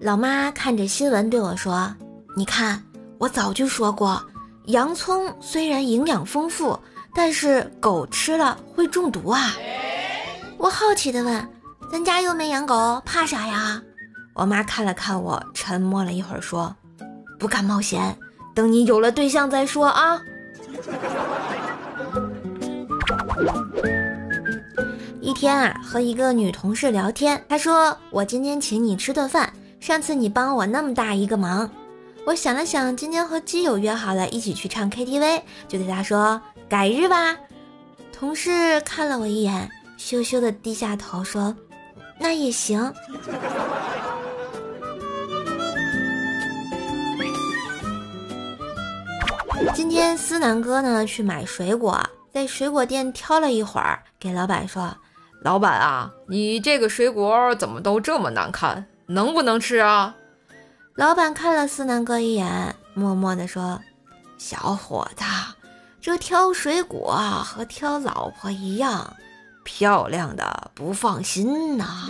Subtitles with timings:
[0.00, 1.92] 老妈看着新闻对我说
[2.36, 2.80] ：“你看，
[3.18, 4.22] 我早就说过，
[4.66, 6.78] 洋葱虽然营养丰富，
[7.12, 9.56] 但是狗吃了会中毒啊。”
[10.56, 11.48] 我好奇的问
[11.90, 13.82] ：“咱家又没养狗，怕啥呀？”
[14.34, 16.74] 我妈看了看我，沉默了一会儿说
[17.36, 18.16] ：“不敢冒险，
[18.54, 20.20] 等你有了对象再说啊。”
[25.20, 31.70] 一天啊，和一个女同事聊天，她说：“我今天请你吃顿饭，上次你帮我那么大一个忙。”
[32.26, 37.34] 我想了想，今天和基友约好了一起去唱 KTV，就对他说：“改日吧。”
[38.12, 41.56] 同事看了我一眼，羞羞的低下头说
[42.20, 42.92] ：“那也行。”
[49.74, 51.98] 今天思南哥呢去买水果，
[52.32, 54.94] 在水果店挑了一会儿，给老板说
[55.42, 58.84] ：“老板啊，你这个水果怎么都这么难看？
[59.08, 60.14] 能不能吃啊？”
[60.94, 63.80] 老板看了思南哥一眼，默默地说
[64.38, 65.24] ：“小伙子，
[66.00, 69.16] 这挑水果和挑老婆一样，
[69.64, 72.08] 漂亮的不放心呐。”